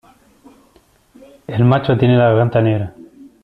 El 1.45 1.63
macho 1.63 1.95
tiene 1.95 2.17
la 2.17 2.29
garganta 2.29 2.59
negra. 2.59 2.95